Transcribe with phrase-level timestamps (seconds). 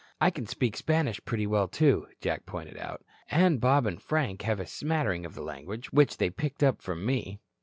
[0.19, 3.03] "I can speak Spanish pretty well, too," Jack pointed out.
[3.29, 7.05] "And Bob and Frank have a smattering of the language, which they picked up from
[7.05, 7.39] me."